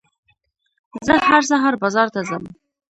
زه 1.05 1.13
هر 1.27 1.41
سهار 1.49 1.73
بازار 1.83 2.07
ته 2.13 2.19
ځم. 2.27 2.43